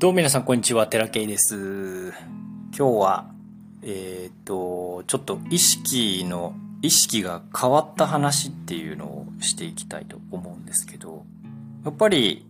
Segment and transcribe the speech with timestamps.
[0.00, 2.14] どうも皆さんこんにちは、寺圭です。
[2.72, 3.30] 今日は、
[3.82, 11.26] えっ、と、ちょっと意識の、意識が変わった話っていうのをしていきたいと思うんですけど、
[11.84, 12.46] やっぱり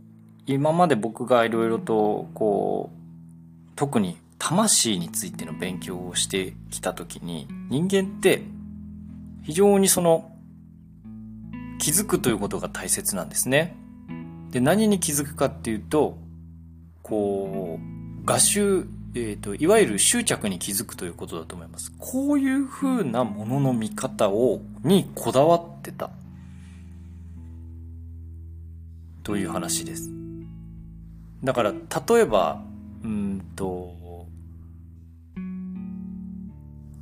[0.47, 8.45] 今まで僕がいろいろと、こう、特に魂についての勉強をしてきた時に、人間って
[9.43, 10.31] 非常にその、
[11.81, 13.75] 気づくということが大切なんですね。
[14.53, 16.30] で、何に気づくかっていうと、
[17.11, 21.93] こう、画集、えっ、ー、と、いわゆる執着に気づくということだと思います。
[21.99, 26.11] こういう風なものの見方を、にこだわってた。
[29.25, 30.09] という話です。
[31.43, 32.63] だから、例えば、
[33.03, 33.93] うんと、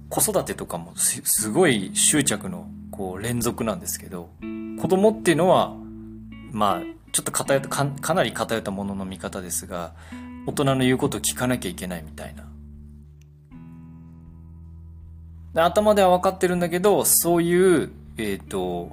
[0.08, 4.30] 子育てとかもすごい執着のこう連続なんですけど、
[4.80, 5.76] 子供っていうのは、
[6.50, 9.94] まあ、ちょっと偏ったか、かなり偏ったものの見方ですが、
[10.46, 12.48] 大人の言うことを聞かなきゃいけないみたいな
[15.58, 15.60] で。
[15.62, 18.92] 頭では分かってるんだけど、そういう、えっ、ー、と、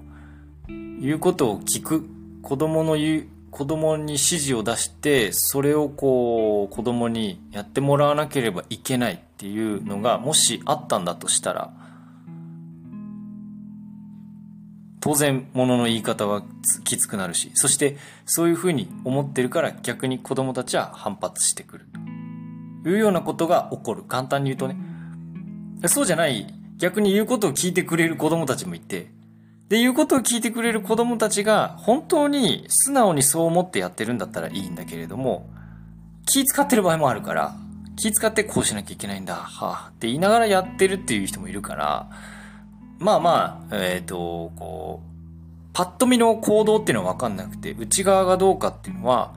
[0.68, 2.06] 言うことを聞く、
[2.42, 11.72] 子供の言う、子供に指示を出して、それをこう、子供にやってもらわなければいけないっていうのが、もしあったんだとしたら、
[15.06, 16.42] 当然、ものの言い方は
[16.84, 21.86] きつくなるし、そしてそういうふうに思ってるから逆に子供たちは反発してくる。
[22.84, 24.02] というようなことが起こる。
[24.02, 24.76] 簡単に言うとね。
[25.86, 29.12] そうじゃない、逆に言うことを聞いてくれる子供たちもいて、
[29.70, 35.48] で、言うことを聞いてくれる子供たちが本当に素直にそう思ってやってるんだったらいいんだけれども、
[36.26, 37.54] 気使ってる場合もあるから、
[37.96, 42.10] 気使ってこうしなきゃいけないんだ、はあ、って言いながらやってるっていう人もいるから、
[43.00, 45.16] まあまあ、えっ、ー、と、こう、
[45.74, 49.34] パッと見の行動っていうのはわかんなくて、内側がどうかっていうのは、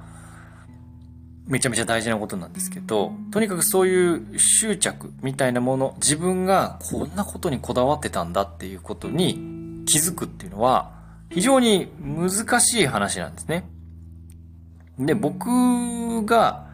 [1.47, 10.93] めちゃめちゃ大事なことなんですけど、とにかくそういう執着みたいなもの、自分がこんなことにこだわってたんだっていうことに気づくっていうのは、
[11.31, 13.69] 非常に難しい話なんですね。
[14.99, 16.67] で、僕が、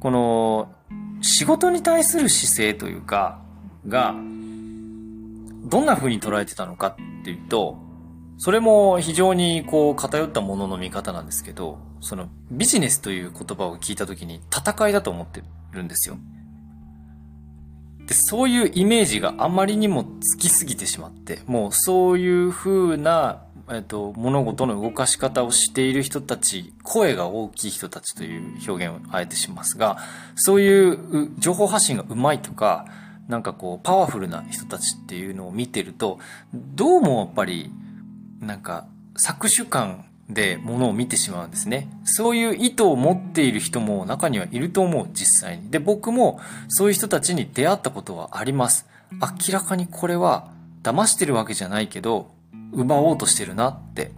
[0.00, 0.72] この、
[1.20, 3.40] 仕事に対する姿勢というか、
[3.86, 4.14] が、
[5.64, 7.78] どんな風に捉えてたのかっていうと、
[8.38, 15.42] それも非常にこう偏ったものの見方なんですけど、そのビジネスという言葉を聞いた時に戦いだと思って
[15.72, 16.18] るんですよ。
[18.06, 29.96] で、そういうイメージがあまりにもつきすぎてしまって、もうそういう風な、えっと、物事の動かし方をしている人たち、声が大きい人たちという表現をあえてしますが、
[30.34, 32.86] そういう情報発信がうまいとか、
[33.28, 36.18] なんかこう、パワフルな人たちっていうのを見てると、
[36.54, 37.72] どうもやっぱり、
[38.40, 38.86] なんか、
[39.16, 41.88] 搾取感で物を見てしまうんですね。
[42.04, 45.70] そういう意図を持っている人も中にはいると思う、実際に。
[45.70, 48.86] で、僕もそういう人たちに出会ったことはあります。
[49.12, 50.50] 明らかにこれは
[50.82, 52.34] 騙してるわけじゃないけど、
[52.72, 54.12] 奪おうとしてるなって。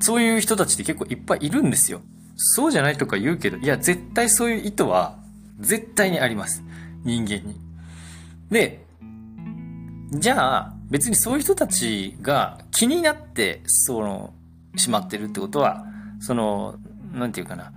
[0.00, 2.00] そういう人たちって結構いっぱいいるんですよ。
[2.36, 5.18] そうじゃないとか言うけど、いや、絶対そういう意図は
[5.58, 6.62] 絶対にあります。
[7.04, 7.56] 人間に。
[8.50, 8.84] で、
[10.12, 14.34] じゃあ、別にそういう人たちが気になって、その、
[14.76, 15.84] しまってるってことは、
[16.20, 16.76] その、
[17.12, 17.72] なんていうかな、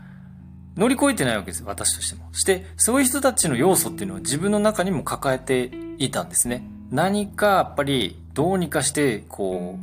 [0.76, 2.34] 乗り越えてないわけですよ私としても。
[2.34, 6.68] して、そういう人たちの要素っていうのを自分の中にも抱えていたんですね。
[6.90, 9.78] 何かやっぱり、どうにかして、こ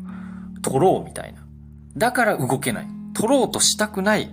[0.57, 1.41] う、取ろうみたいな。
[1.97, 2.87] だから動けない。
[3.15, 4.31] 取ろうとしたくない。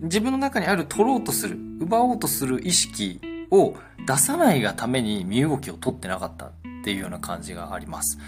[0.00, 3.20] 自分の中にある取ろうとする、奪おうとする意識
[3.50, 3.74] を
[4.06, 6.52] 出さないがために身動きを取ってなかったっ
[6.84, 8.18] ていうような感じがあります。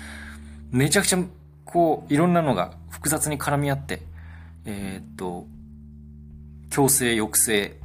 [0.71, 1.19] めちゃくちゃ、
[1.65, 4.03] こう、いろんなのが複雑に絡み合って、
[4.65, 5.47] えー、っと、
[6.71, 7.77] 強制、抑制、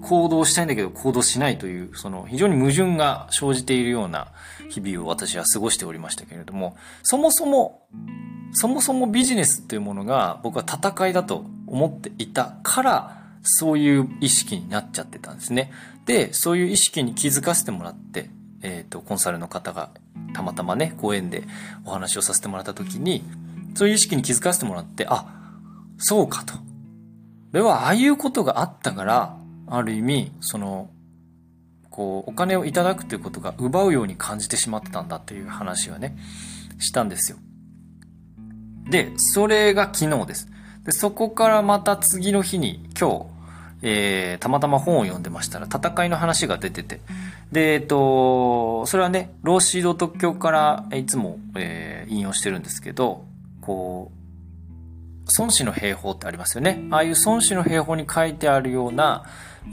[0.00, 4.28] 行動したいんだけど行動しないという、その非常に矛盾が生じているような
[4.70, 7.86] 日々を私は過ごしておりましたけれども、そもそも、
[8.52, 15.70] そもそもビジネスっていうものが僕は戦いだと思っていたから、そういう意識になっちゃってたんですね。
[16.06, 18.30] で、そういう意識に気づかせてもらって、
[18.62, 19.90] えっ、ー、と、コンサルの方が
[20.32, 21.44] たまたまね、ご縁で
[21.84, 23.22] お話をさせてもらった時に、
[23.74, 25.26] そういう意識に気づかせてもらって、あ、
[25.98, 26.54] そうかと。
[27.52, 29.36] では、ああいうことがあったから、
[29.66, 30.88] ある意味、その、
[31.90, 36.16] こう、お金をいただくということが奪うように感じてしまってたんだっていう話をね、
[36.78, 37.38] したんですよ。
[38.90, 40.48] で、それが昨日です。
[40.84, 43.33] で、そこからまた次の日に、今日、
[43.86, 47.00] えー、たまたま本を読んでましたら、戦いの話が出てて、
[47.52, 53.26] で、えっと、それはね、ローシード特許からいつも、えー、引用してるんですけど、
[53.60, 56.82] こう、孫子の兵法ってありますよね。
[56.90, 59.24] ああいう孫子の兵法に書いてあるような、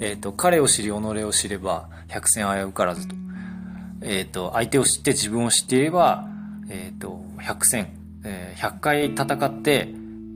[0.01, 3.15] えっ、ー、と、彼を知り、己を知れば、百戦危うからずと。
[4.01, 6.27] えっ、ー、と、相手を知って自分を知っていれば、
[6.69, 7.93] えっ、ー、と、百戦、
[8.25, 9.87] えー、100回戦って、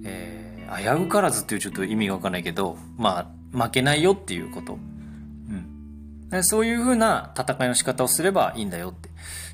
[0.06, 4.78] えー、危うからずっていうちょっと意味がわかんないけど、まあ、負けないよっていうこと。
[6.32, 6.44] うん。
[6.44, 9.10] そういうふうな戦いの仕方をすればいいんだよって。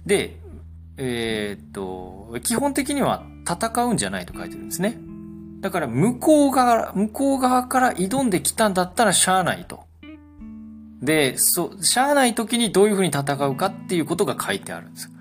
[0.05, 0.37] で、
[0.97, 4.97] えー、っと、基本的には戦うんじゃないと書いてるんですね。
[5.61, 9.83] だから向こう側、向こう側から挑んできたんだったらしゃあないと。
[11.01, 15.11] で、そう、しゃあない時にどういう風に戦うかっていうことが書いてあるんですよ。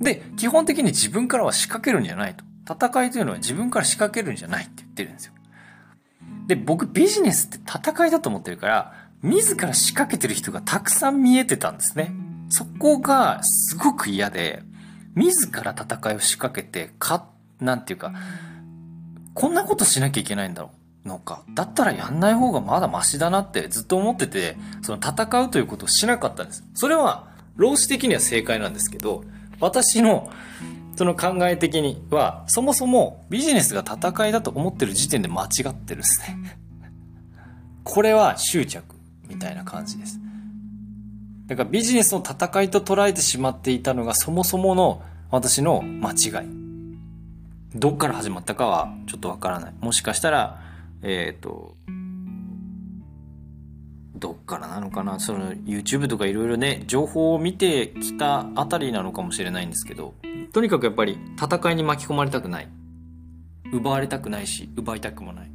[0.00, 2.44] で、基本的に自分からは仕掛けるんじゃないと。
[2.68, 5.32] 戦いというのは自分から仕掛けるんじゃないって言ってるんですよ。
[6.46, 12.12] で、僕ビジネスって戦いだと思ってるから、自ら仕掛けてる人がたくさん見えてたんですね。
[12.48, 14.62] そこがすごく嫌で、
[15.14, 17.28] 自ら戦いを仕掛けて、か、
[17.60, 18.12] なんていうか、
[19.34, 20.70] こんなことしなきゃいけないんだろ
[21.04, 21.42] うのか。
[21.54, 26.64] だったらやんない方がまだマシだなってずっと思ってて、その戦うということをしなかったんです。
[26.74, 29.24] それは、労使的には正解なんですけど、
[29.60, 30.30] 私の、
[30.96, 36.58] その考え的には、そもそもビジネスが戦いだと思ってる時点で間違ってるですね。
[37.84, 38.96] これは執着
[39.28, 40.18] みたいな感じです。
[41.46, 46.48] だからビジネスの戦いと捉えてしまっていたのがそもそもの私の間違い。
[47.74, 49.74] どっから始まったかはちょっとわからない。
[49.80, 50.60] もしかしたら、
[51.02, 51.76] えっ、ー、と、
[54.18, 55.20] どっからなのかな？
[55.20, 60.14] その YouTube とかいろいろね、情報を見てきたあたりなのかもしれないんですけど、
[60.52, 62.68] とにかくやっぱり戦いに巻き込まれたくない。
[63.72, 65.50] 奪われたくないし、奪いたくもない。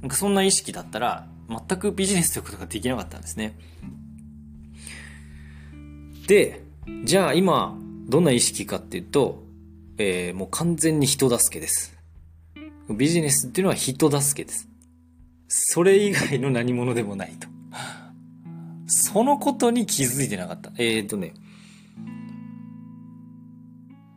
[0.00, 3.56] なんかそんな意識だったら、全くビジネスということができなかったんですね。
[6.26, 6.62] で、
[7.04, 9.44] じゃあ今、どんな意識かっていうと、
[9.98, 11.96] えー、もう完全に人助けです。
[12.90, 14.68] ビジネスっていうのは人助けです。
[15.48, 17.48] それ以外の何者でもないと。
[18.86, 20.72] そのことに気づいてなかった。
[20.78, 21.34] えっ、とね、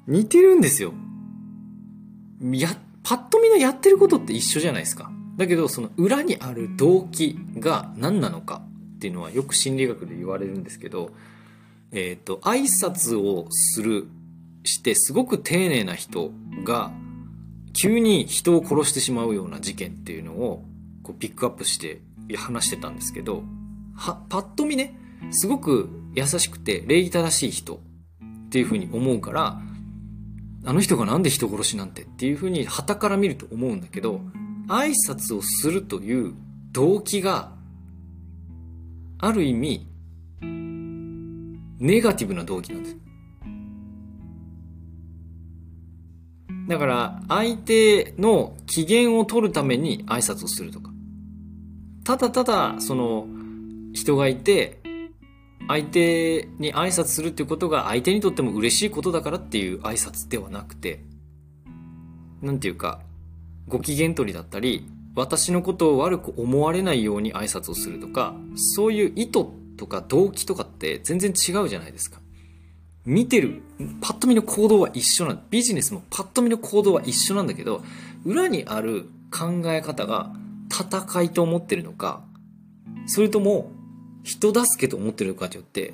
[0.07, 0.93] 似てるんですよ。
[2.53, 2.69] や、
[3.03, 5.11] パッと見のやってることって一緒じゃないですか。
[5.37, 8.61] だけど、その裏にある動機が何なのか
[8.95, 11.11] っていうのはよく心理学で言われるんですけど、
[11.91, 14.07] えっ、と、挨拶をする
[14.63, 16.31] してすごく丁寧な人
[16.63, 16.91] が
[17.73, 20.63] 急に人を殺してしまうような事件っていうのを
[21.03, 22.01] こうピックアップして
[22.37, 23.43] 話してたんですけど
[23.95, 24.97] はパッと見ね
[25.31, 29.61] すごく優しくて礼儀正しい人っていうふうに思うから
[30.65, 32.03] あの人がなんで人殺しなんて？
[32.03, 34.21] っていうふうに旗から見ると思うんだけど
[34.67, 36.33] 挨拶をするという
[36.71, 37.51] 動機が
[39.19, 39.87] ある意味
[40.41, 42.97] ネガティブな動機なんです。
[46.67, 50.90] だから、相手の機嫌を取るために挨拶をするとか。
[52.03, 53.27] ただただ、その、
[53.93, 54.79] 人がいて、
[55.67, 61.03] 相手に挨拶するっていうことが相手にとっても嬉しいことだからっていう挨拶ではなくて、
[62.41, 63.01] なんていうか、
[63.67, 69.45] ご機嫌取りだったり、私のことを悪く思われないように挨拶をするとか、そういう意図
[69.77, 72.19] とか動機とかって全然違うじゃないですか。
[73.05, 73.61] 見てる、
[74.01, 75.43] パッと見の行動は一緒なん。
[75.49, 77.83] ビジネスもパッと見の行動は一緒なんだけど、
[78.25, 80.33] 裏にある考え方が
[80.71, 82.23] 戦いと思ってるのか、
[83.05, 83.71] それとも
[84.23, 85.93] 人助けと思ってるのかによって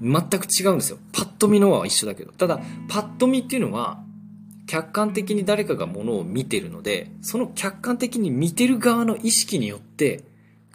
[0.00, 0.98] 全く違うんですよ。
[1.12, 2.32] パッと見のは一緒だけど。
[2.32, 4.02] ただ、パッと見っていうのは
[4.66, 10.24] 客観的に誰かがものを見てるので、その客観的に見てる側の意識によって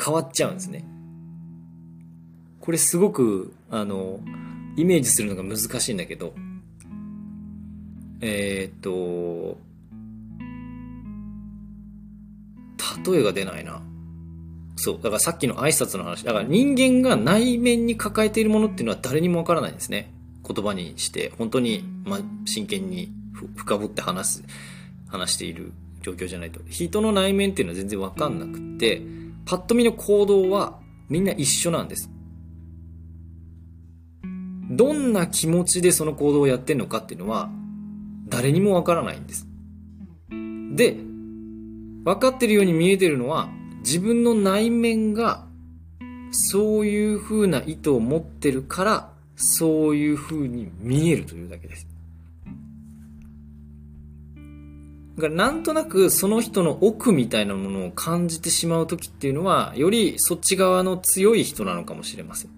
[0.04, 0.86] 変わっちゃうんですね。
[2.60, 4.20] これすごく、あの、
[4.76, 6.34] イメージするのが難しいんだけど、
[8.22, 9.58] えー、っと、
[13.06, 13.82] 例えが出ないな。
[14.76, 14.96] そう。
[14.96, 16.24] だからさっきの挨拶の話。
[16.24, 20.14] だから人間が内面に抱えているものっていうのは誰にもわからないんですね。
[20.48, 23.12] 言葉にして、本当に、ま、真剣に
[23.56, 24.44] 深掘って話す、
[25.08, 26.62] 話している状況じゃないと。
[26.70, 29.02] 人の内面っていうのは全然わかんなくって、
[29.46, 30.80] パッと見の行動は
[31.10, 32.10] みんな一緒なんです。
[34.72, 37.50] どんな気持ちでその行動をやってんのかっていうのは、
[38.28, 39.48] 誰にもわからないんです。
[40.76, 40.96] で、
[42.10, 43.50] 分かってるように見えてるのは、
[43.82, 45.46] 自分の内面が、
[46.32, 51.88] そういう風な意図を持ってるから、そういう風に見えるというだけです。
[55.18, 62.52] だからなんとなくその人の奥みたいなものを感じてしまう時っていうのは、よりそっち側の強い人なのかもしれません。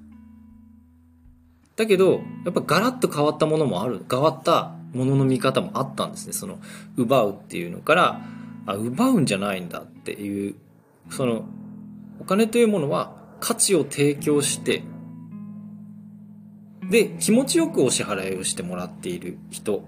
[1.76, 6.32] だけど、やっぱガラッと変わったものもある、変わったものの見方もあったんですね。
[6.32, 6.58] その、
[6.96, 8.22] 奪うっていうのから、
[8.66, 10.56] あ、奪うんじゃないんだっていう、
[11.10, 11.46] その、
[12.20, 14.84] お金というものは価値を提供して、
[16.90, 19.84] で、気持ちよくお支払いをしてもらっている人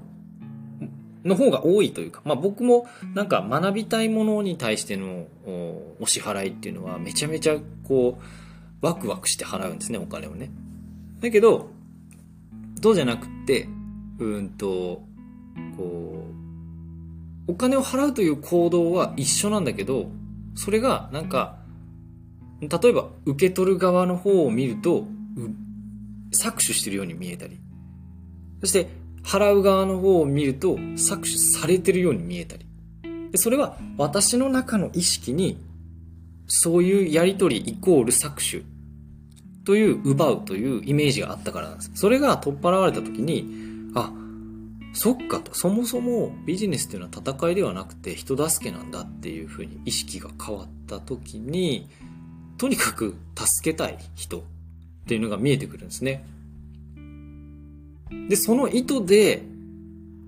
[1.24, 5.28] の方が多いというか、まあ僕もなんか学びたいものに対しての
[6.00, 10.50] お支払いっていうのはめちゃめちゃこう、ワクワクして払うんですね、お金をね。
[11.22, 11.70] だけど、
[12.82, 13.68] そうじゃなくって、
[14.20, 15.04] うんと、
[15.78, 16.13] こう、
[17.48, 20.10] お金を払うという行動は一緒なんだけど、
[20.56, 21.58] それがなんか、
[22.62, 25.06] 例えば受け取る側の方を見ると、
[26.32, 27.60] 搾取してるように見えたり、
[28.62, 28.90] そして
[29.24, 32.66] 払う側の方を見ると搾取されてるように見えたり。
[33.32, 35.58] でそれは私の中の意識に
[36.46, 38.64] そういうやりとりイコール搾取
[39.66, 41.92] という奪うというイメージがあったからなんです。
[41.96, 43.48] それが取っ払われた時に、
[43.96, 44.12] あ、
[44.94, 51.90] そっかと、そもそもビジネスっていうのは戦いではなくて人助けなんだっていうふうに意識が変わった時に、
[52.58, 54.42] とにかく助けたい人っ
[55.08, 56.26] ていうのが見えてくるんですね。
[58.30, 59.44] で、その意図で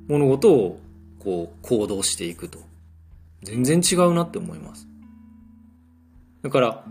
[0.07, 0.79] 物事を
[1.19, 2.59] こう行動していくと。
[3.43, 4.87] 全然違うなって思います。
[6.41, 6.85] だから、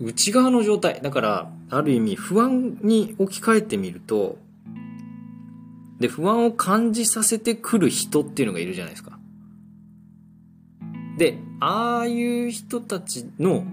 [0.00, 1.00] 内側の状態。
[1.02, 4.38] だから、ある意味不安に置き換えてみると、
[5.98, 9.18] で、不安を感じさせてくる人っていうのがいるじゃないですか。
[11.18, 13.64] で、ああいう人たちの、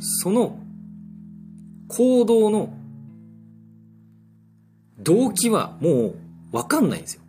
[0.00, 0.58] その
[1.88, 2.74] 行動の
[4.98, 6.14] 動機はも
[6.52, 7.22] うわかんないんですよ。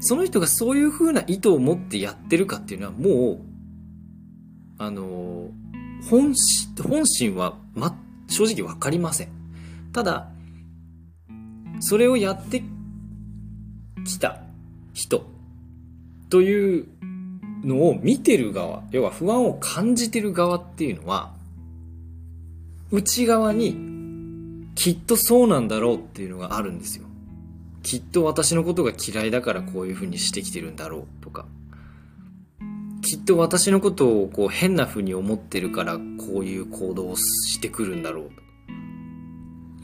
[0.00, 3.40] その人がそういう風な意図を持ってやってるかっていうのはもう、
[4.78, 5.50] あの、
[6.08, 7.96] 本心、本心は、ま、
[8.28, 9.28] 正直わかりません。
[9.92, 10.30] ただ、
[11.80, 12.62] それをやって
[14.04, 14.40] きた
[14.92, 15.26] 人
[16.28, 16.86] という
[17.64, 21.34] のを見てる側、要は不安を感じてる側っていうのは、
[22.90, 23.90] 内側に
[24.74, 27.04] きっとそうなんだろうっていうのがあるんですよ。
[27.82, 31.46] きっと私のことが嫌いだからこういう風にしてきてるんだろうとか。
[33.02, 38.49] きっと私のことをこう変な風に思ってるからこういう行動をしてくるんだろうとか。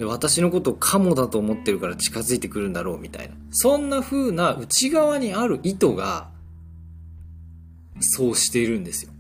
[0.05, 3.35] 私のことをカモだと思ってるから近づいてくるんだろうみたいな。
[3.51, 6.29] そんな風な内側にある意図が
[8.01, 9.13] そうしているんですよ。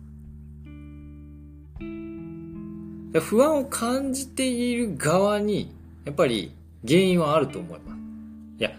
[3.20, 5.72] 不安を感じている側に、
[6.04, 6.52] やっぱり
[6.86, 7.98] 原因はあると思います。
[8.58, 8.70] いや、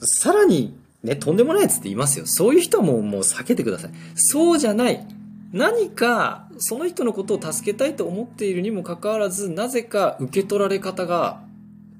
[0.00, 2.26] さらにね、とんでもないやつって言いますよ。
[2.26, 3.90] そういう人はもうもう避けてください。
[4.14, 5.06] そうじゃない。
[5.52, 11.42] 何か、その人のことを助けたいと思っているにもかかわらず、なぜか受け取られ方が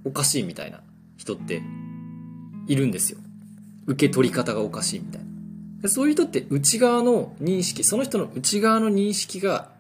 [0.04, 0.80] おかしいみたいな
[1.16, 1.62] 人って
[2.68, 3.18] いるんですよ。
[3.86, 5.22] 受け取り方がおかしいみたい
[5.82, 5.88] な。
[5.88, 9.70] そういう人って内側の認識、その人の内側の認識が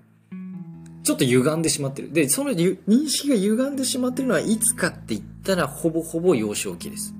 [1.02, 2.10] ちょっと歪んでしまってる。
[2.12, 7.12] で、その認識が歪んでしまってるのはいつかって言ったらほぼほぼ幼少期です。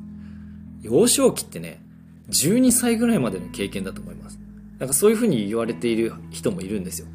[0.81, 1.83] 幼少期ってね、
[2.31, 4.39] 12歳ぐらいまでの経験だと思います。
[4.79, 7.07] なんかそういうふうに言われている人もいるんですよ。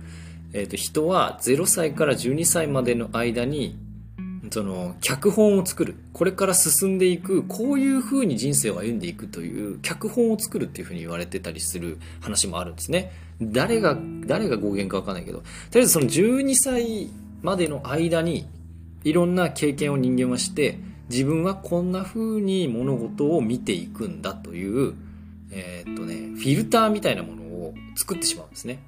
[0.57, 3.77] え、ー、と、人は0歳から12歳までの間に
[4.51, 5.95] その、脚本を作る。
[6.13, 13.11] これから進んでいく、こういう風に人生を歩んでいくという脚本を作るっていう風に言われてたりする話もあるんですね。
[13.41, 15.43] 誰が、誰が語源かわかんないけど、と
[15.73, 17.09] りあえずその12歳
[17.41, 18.47] までの間に、
[19.03, 24.93] いろんな経験を人間はして、自分はこんな風に物事を見ていくんだという、
[25.51, 28.79] えー、っとね、フィルターみたいなものを作ってしまうんですね。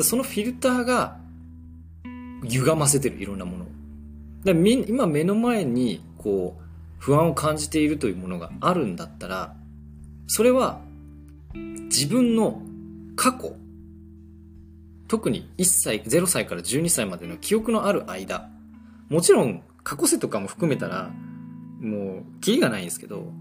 [0.00, 1.16] そのフィルターが
[2.42, 3.68] 歪ませてる、いろんなものを。
[4.44, 6.64] 今目の前にこう
[6.98, 9.54] 不安を感じているというものがあるんだったら
[10.26, 10.80] それは
[11.54, 12.60] 自分の
[13.16, 13.54] 過去
[15.08, 18.48] 特に1歳0歳から12歳までの記憶のある間
[19.08, 21.10] もちろん過去世とかも含めたら
[21.80, 23.32] もうキリがないんですけど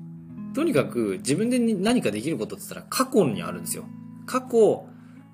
[0.54, 3.86] とにかく自分で何かできることって言ったら過去にあるんですよ
[4.26, 4.86] 過去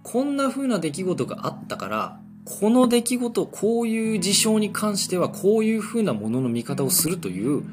[0.03, 7.63] こんな風な出来事があったからこの出来事、こういう事象に関してはこういう風なものの見方をするという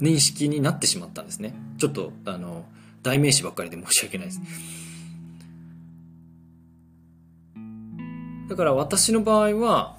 [0.00, 1.54] 認識になってしまったんですね。
[1.78, 2.64] ちょっと、あの、
[3.04, 4.40] 代名詞ばっかりで申し訳ないです。
[8.48, 9.98] だから私の場合は、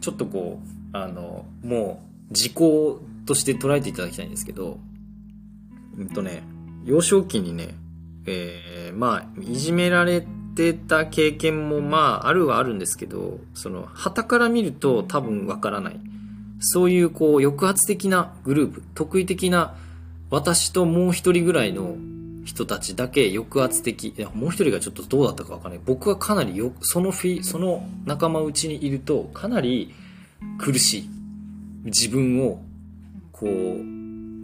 [0.00, 4.78] ちょっとこう、あの、もう、時効として捉えていただきたいんですけど、
[5.98, 6.42] うんとね、
[6.84, 7.74] 幼少期にね、
[8.26, 16.00] えー、まあ、いじめられてってた経験もまああるはあるんですけど、その、旗から見ると多分わからない。
[16.60, 19.76] そういうこう抑圧的なグループ、得意的な
[20.30, 21.96] 私ともう一人ぐらいの
[22.44, 24.08] 人たちだけ抑圧的。
[24.08, 25.80] いや、もう一人がちょっとどうだったかわかんない。
[25.84, 29.94] 僕はかなりよ、そのフィ、その仲間内にいると、かなり
[30.58, 31.10] 苦しい。
[31.84, 32.60] 自分を、
[33.30, 33.97] こう、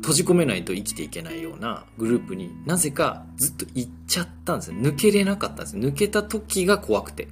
[0.05, 4.77] 閉じ込めないと生きていけないようなグループになぜかずっと行っちゃったんですよ。
[4.77, 7.27] 抜けれなかったんですよ抜けた時が怖くて。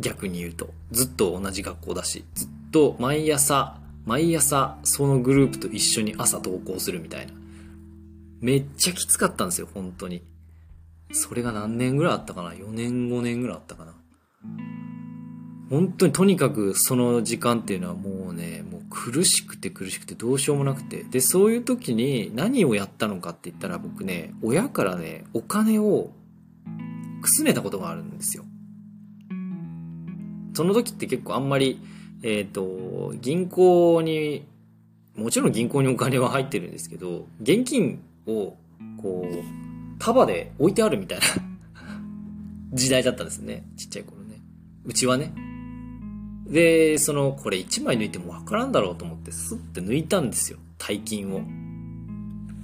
[0.00, 0.74] 逆に言うと。
[0.90, 7.32] ずっと同じ学校だし、ずっと毎朝、毎朝そのグループと一緒に朝登校するみたいな。
[8.42, 10.22] めっちゃきつかったんですよ、本当に。
[11.10, 13.94] それが何年ぐらいあったかな ?4 年、5年ぐらいあったかな
[15.70, 18.62] 本当にとにかくその時間っていうのはもうね、
[18.94, 21.02] 苦しくて苦しくてどうしようもなくて。
[21.02, 26.12] で、そういう時に何をやったのかって言ったら僕ね、親からね、お金を
[27.20, 28.44] くすねたことがあるんですよ。
[30.54, 31.80] その時って結構あんまり、
[32.22, 34.46] えっ、ー、と、銀行に、
[35.16, 38.56] もちろん銀行にお金は入ってるんですけど、現金を、
[39.02, 41.24] こう、束で置いてあるみたいな
[42.72, 43.66] 時代だったんですね。
[43.76, 44.40] ちっちゃい頃ね。
[44.84, 45.34] うちはね。
[46.46, 50.58] で、その、これ1枚抜いてもわからんだろうと思って、スッて抜いたんですよ。
[50.78, 51.42] 大金を。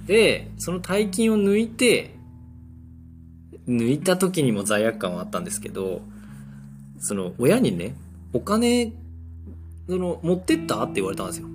[0.05, 2.15] で、その大金を抜いて、
[3.67, 6.01] 抜いた時にも罪悪感はあったんですけど、
[6.99, 7.95] その、親にね、
[8.33, 8.93] お金、
[9.87, 11.47] その、持ってったって言われたんですよ。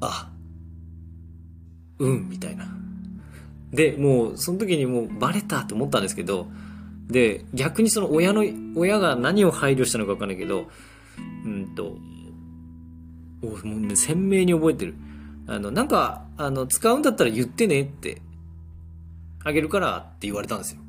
[0.00, 0.30] あ、
[1.98, 2.66] うん、みたいな。
[3.72, 6.48] で、もう、その時にもうバレたって思ったんですけど、
[7.10, 8.44] で、逆にその親の、
[8.76, 10.68] 親が何を配慮したのかわかんないけど、
[11.44, 11.96] うんと、
[13.42, 14.94] おもう、ね、鮮明に覚えてる。
[15.46, 18.20] あの、なんか、あの、使うんだったら言ってねって、
[19.42, 20.80] あげるからって言われたんですよ。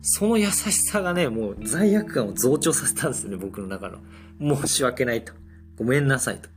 [0.00, 3.98] その優しさがね、もう罪悪感を増長させたんですよね、僕の中の。
[4.40, 5.32] 申し訳ないと。
[5.76, 6.48] ごめんなさいと。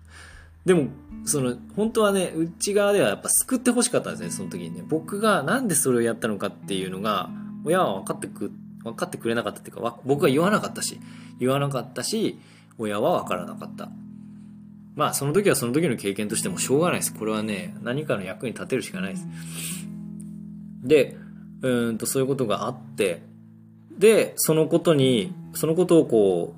[0.65, 0.87] でも、
[1.25, 4.83] その、本当はね、内側ではやっぱ救ってほしかったんですね、その時にね。
[4.87, 7.29] 僕がなんでそれをやったのかっていうのが、
[7.65, 8.51] 親は分かってく、
[8.83, 10.99] 分かってくれなかったっていうか、僕は言わなかったし、
[11.39, 12.39] 言わなかったし、
[12.77, 13.89] 親は分からなかった。
[14.95, 17.13] まあ、その時はその時の経験としてもしょうがないです。
[17.13, 19.27] これはね、何かの役に立てるしかないです。
[20.83, 21.17] で、
[21.61, 23.21] うんと、そういうことがあって、
[23.97, 26.55] で、そのことに、そのことをこ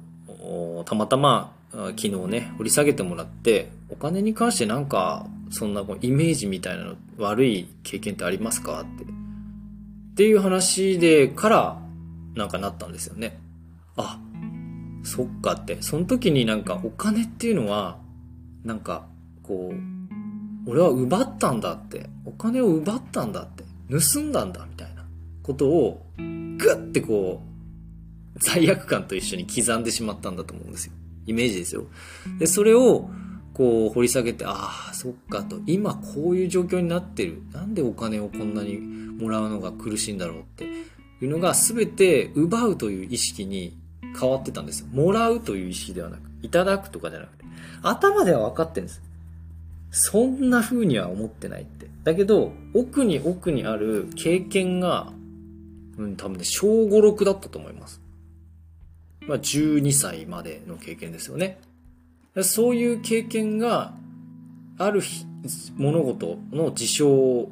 [0.81, 9.03] う、たまたま昨日ね、掘り下げてもらって、お金に関してなんか、そんなこうイメージみたいなの悪い経験ってありますかって。
[9.03, 11.82] っていう話でから
[12.35, 13.39] なんかなったんですよね。
[13.95, 14.19] あ、
[15.03, 15.81] そっかって。
[15.81, 17.99] その時になんかお金っていうのは、
[18.63, 19.05] なんか、
[19.43, 22.09] こう、俺は奪ったんだって。
[22.25, 23.63] お金を奪ったんだって。
[23.89, 25.05] 盗んだんだみたいな
[25.43, 27.43] ことを、ぐってこ
[28.37, 30.93] う、罪悪感と一緒に刻んでしまったんだと思うんですよ。
[31.25, 31.85] イメージですよ。
[32.39, 33.09] で、それを、
[33.53, 37.43] こう、掘り下げて、ああ、そっかと、今こういう状況になってる。
[37.51, 40.67] なんでお金をこんなにもらうのが苦しいんだろうって
[41.21, 43.77] いうのが、すべて奪うという意識に
[44.19, 44.87] 変わってたんですよ。
[44.91, 47.45] もらうという意識ではなく、いただくとかじゃなくて、
[47.81, 49.01] 頭では分かってるんです。
[49.91, 51.87] そんな風には思ってないって。
[52.03, 55.11] だけど、奥に奥にある経験が、
[55.97, 58.01] うん、多分ね、小5、6だったと思います。
[59.27, 61.59] まあ、12歳までの経験ですよね。
[62.41, 63.93] そういう経験が
[64.79, 65.25] ある日
[65.75, 67.51] 物事の事象を、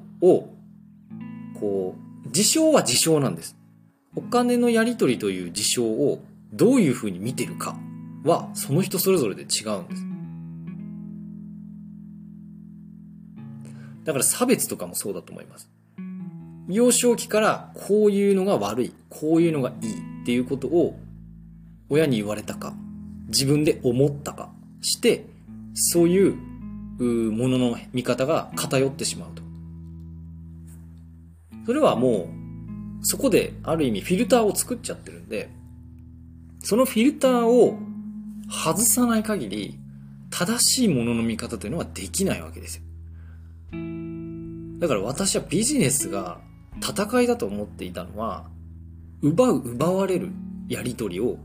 [1.60, 3.58] こう、事象は事象なんです。
[4.16, 7.78] お金のやり取りという事象をどういうふうに見てるか
[8.24, 10.06] は、その人それぞれで違うんです。
[14.04, 15.70] だから差別とかもそうだと思います。
[16.68, 19.92] 幼少期からこういうのが悪い、こういうのがいい
[20.24, 20.98] っていうことを
[21.90, 22.74] 親に言われたか、
[23.28, 25.26] 自分で思ったかして、
[25.74, 26.36] そういう
[27.00, 29.41] ものの見方が偏ってしまうと。
[31.66, 32.30] それはも
[33.02, 35.50] う、そこである意味フィルターを作っちゃってるんで、
[36.60, 37.78] そのフィルターを
[38.50, 39.80] 外さない限り、
[40.30, 42.84] 正しいものの見方というのはできないわけですよ。
[44.80, 46.40] だから私はビジネスが
[46.82, 48.50] 戦いだと思っていたのは、
[49.22, 50.30] 奪う、奪われる
[50.68, 51.38] やりとりを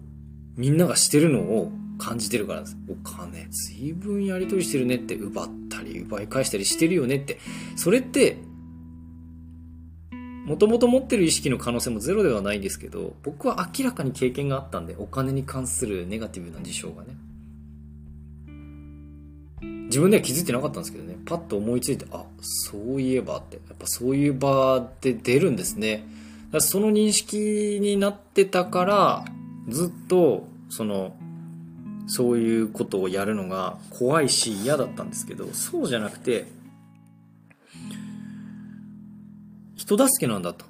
[0.56, 2.76] みんながしてるのを感じてるからです。
[2.88, 7.38] お金、随分やり取りしてるねって、奪ったり、奪い返したりしてるよねって。
[7.76, 8.38] それって、
[10.46, 17.08] もともと持ってる意識の可能性もゼロではないんですけど、僕は明らかに経験があったんで、お金に関するネガティブな事象がね。
[19.86, 26.06] 自分では気づいてなかったんですけどね、パッと思いついて、あ、そういえばって、やっぱそういう場って出るんですね。
[26.52, 29.24] だその認識になってたから、
[29.68, 31.16] ずっと、その、
[32.06, 36.46] そういうことをやるのが怖いし嫌だったんですけど、そうじゃなくて、
[39.86, 40.64] 人助けなんだと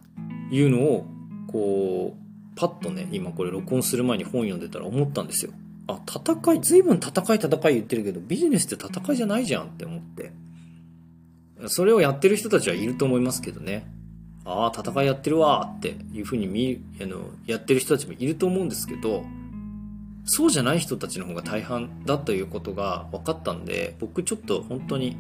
[0.50, 1.06] いうのを、
[1.48, 5.52] こう、パッとね、今これ録音する前に本読んでたら思ったんですよ。
[5.88, 10.32] あ、戦い、随分戦い戦い言ってるけど、ビジネスって戦いじゃないじゃんって思って。
[11.68, 13.86] それをやってる人たちはいると思いますけどね。
[14.44, 19.24] ああ、戦いやってるわっていうふうに見、あの、やってる人たちもいると思うんですけど、
[20.24, 25.16] そうじゃない人たちの方が大半だということが分かったんで、僕ちょっと本当に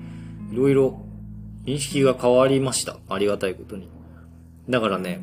[0.52, 1.05] いろいろ
[1.66, 2.96] 認識が変わりました。
[3.08, 3.88] ありがたいことに。
[4.70, 5.20] だからね、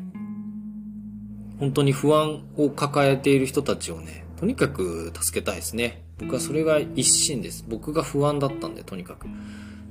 [1.58, 6.02] 本当に不安を抱えている人たちをね、とにかく助けたいですね。
[6.18, 7.64] 僕はそれが一心です。
[7.66, 9.26] 僕が不安だったんで、とにかく。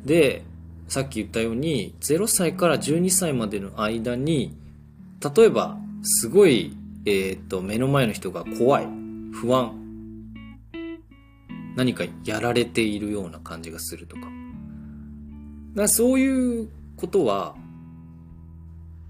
[0.06, 0.44] で、
[0.88, 4.56] さっき言ったように、0歳から12歳までの間に、
[5.36, 8.88] 例えば、すごい、えっ、と、目の前の人が怖い、
[9.34, 9.74] 不安、
[11.76, 14.43] 何かやられているような感じがするとか。
[15.76, 17.56] だそういうことは、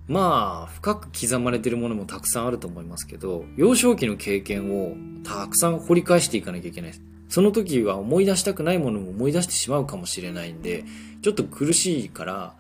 [0.08, 7.02] まあ、深く刻まれてるものもたくさんあると思いますけど、幼少期の経験をたくさん掘り返していかなきゃいけないです。
[7.30, 10.84] その時は思い出したくないものも思い出してしまうかもしれないんで、
[11.22, 12.54] ちょっと苦しいから、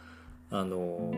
[0.50, 1.12] あの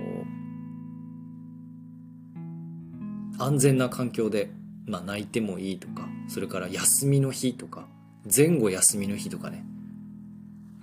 [3.37, 4.51] ー、安全な環境で、
[4.87, 7.87] まあ泣いてもいいとか、それから休みの日とか、
[8.35, 9.63] 前後休みの日とかね、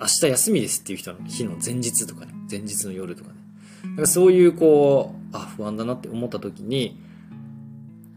[0.03, 3.37] 明日休みですっていう人の日の前日とかね、前日の夜とかね。
[3.83, 7.01] だからそういうこう、あ、不安だなって思った時に、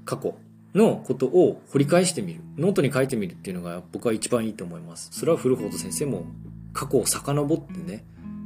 [0.04, 0.36] 過去
[0.74, 2.42] のことを掘り返してみる。
[2.58, 5.10] ノートに書いてみるっていうのが僕は一番いいと思います。
[5.12, 6.26] それは古本先生も
[6.74, 8.04] 過去を遡ってね、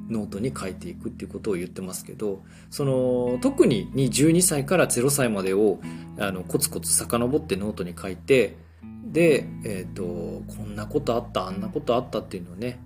[0.10, 5.80] ノートに書いていくっていうことを言ってますけど、その、特に12歳から0歳までを、
[6.18, 8.58] あの、コツコツ遡ってノートに書いて、
[9.06, 10.04] で、えっ、ー、と、
[10.48, 12.80] こんなことあった、あんなことあったっていうのをね、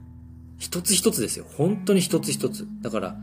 [0.64, 1.46] 一つ一つですよ。
[1.58, 2.66] 本当に一つ一つ。
[2.82, 3.18] だから、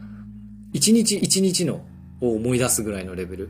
[0.74, 1.86] 一日一日の
[2.20, 3.48] を思い出すぐらいのレベル。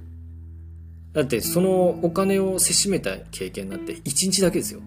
[1.13, 4.81] だってそのお金をせしめた経験なんて一日だけですよ。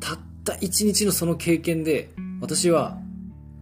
[0.00, 2.08] たった一日のその経験で
[2.40, 2.96] 私は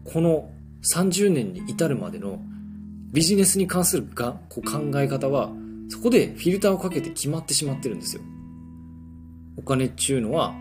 [0.05, 0.49] この
[0.85, 2.39] 30年に至るまでの
[3.13, 5.51] ビジネスに関するがこう考え方は
[5.89, 8.23] そこでフィルターをかけて決まってしまってるんですよ。
[9.57, 10.55] お金っちゅうのは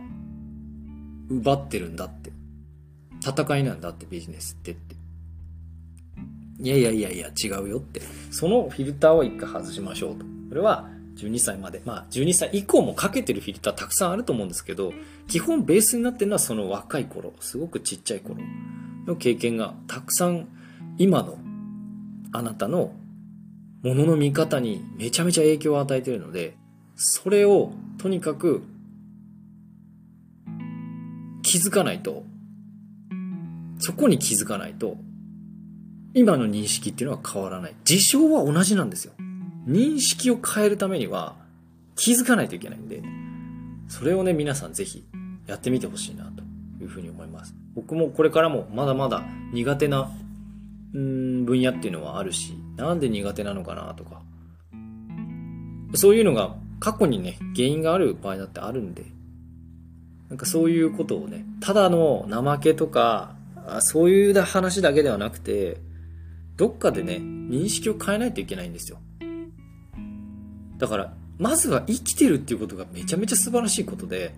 [1.29, 2.32] 奪ってるんだって。
[3.23, 4.95] 戦いなんだってビジネスってって。
[6.59, 8.01] いやいやいやいや違うよって。
[8.31, 10.25] そのフィルターを一回外しましょうと。
[10.49, 11.81] それは12歳まで。
[11.85, 14.93] まあ12歳以降もかけてるフィルターたくさんあると思うんですけど、
[15.27, 18.39] 基本ベースになってるのはその若い頃、すごくちっちゃい頃
[19.05, 20.47] の経験がたくさん
[20.97, 21.37] 今の
[22.31, 22.93] あなたの
[23.83, 26.55] ものの見方にめちゃめちゃ影響を与えてるので、
[26.95, 28.63] それをとにかく
[31.41, 32.23] 気づかないと、
[33.85, 34.95] そこに気づかないと、
[36.13, 37.75] 今の認識っていうのは変わらない。
[37.83, 39.11] 事象は同じなんですよ。
[39.67, 41.35] 認識を変えるためには
[41.97, 43.03] 気づかないといけないんで、
[43.89, 45.03] それをね、皆さんぜひ
[45.47, 46.43] やってみてほしいなと
[46.81, 47.53] いうふうに思います。
[47.75, 50.09] 僕もこれからもまだまだ苦手な、
[50.93, 54.21] うん分野っていうのはあるし、なんで苦手なのかなとか、
[55.95, 59.03] そういうのが過去にね、原因がある場合だってあるんで、
[60.29, 63.35] なんかそういうことをね、ただの怠けとか、
[63.81, 65.77] そういう話だけではなくて、
[66.57, 68.99] どっかでね、認識を変えないといけないんですよ。
[70.77, 74.35] だから、まずは生きてるっていうことがめちゃめちゃ素晴らしいことで、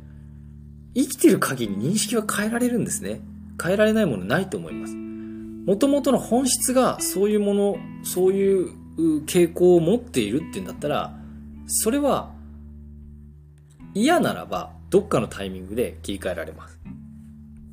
[0.93, 3.19] 生きてる限り認識は変えられるんですね。
[3.61, 4.95] 変えられないものないと思います。
[4.95, 8.71] もともとの本質がそういうもの、そういう
[9.25, 11.17] 傾向を持っているっていうんだったら、
[11.67, 12.31] それは
[13.93, 16.79] 嫌ならばどっかのタイミングで切り替えられます。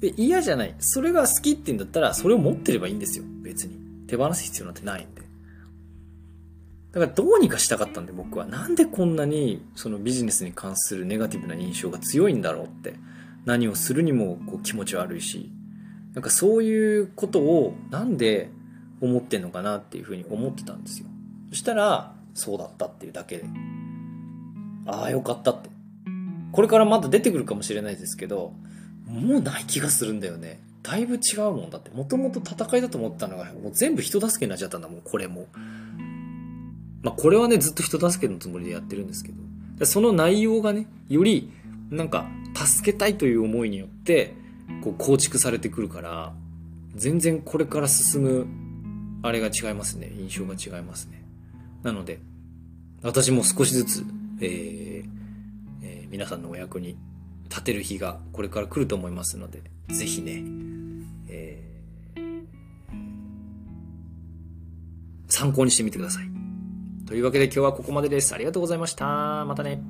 [0.03, 0.75] で、嫌じゃない。
[0.81, 3.25] それが好きって言うんだったら、それを持ってればいいんですよ。
[3.43, 3.77] 別に。
[4.09, 5.23] 手放す必要なんてないんで。
[6.91, 8.45] だからどうにかしたかったんで僕は。
[8.45, 12.95] なんでこんなにそのビジネスに関するネガティブな印象が強いんだろうって。
[13.45, 15.53] 何をするにもこう気持ち悪いし。
[16.15, 18.51] なんかそういうことをなんで
[19.01, 21.07] 思ってんのかなっていうふうに思ってたんですよ。
[21.51, 23.45] そしたら、そうだったっていうだけで。
[24.87, 25.71] ああ、よかったって。
[26.51, 28.53] これからまだ出てくるかもしれないですけど、
[29.12, 30.61] もうない気がするんだよね。
[30.83, 31.90] だいぶ違うもんだって。
[31.90, 35.46] もともと戦いだと思ったのが、もう全部人助けになっちゃったんだもん、これも。
[37.03, 39.33] まあ、これはね、ずっと人助けのつもりでやってるんですけ
[39.79, 39.87] ど。
[39.87, 41.51] その内容がね、より、
[41.90, 44.35] なんか、助けたいという思いによって、
[44.83, 46.33] こう、構築されてくるから、
[46.94, 48.46] 全然これから進む、
[49.22, 50.12] あれが違いますね。
[50.18, 51.22] 印象が違いますね。
[51.83, 52.18] なので、
[53.03, 54.05] 私も少しずつ、
[54.40, 56.96] えー、皆さんのお役に
[57.53, 60.43] 立てる日がこれから来ると思いますので、ぜひね、
[61.29, 62.35] えー、
[65.29, 66.25] 参考にしてみてください。
[67.07, 68.35] というわけで今日はここまでです。
[68.35, 69.45] ありがとうございました。
[69.45, 69.83] またね。